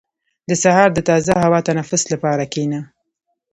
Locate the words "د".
0.49-0.51, 0.93-0.99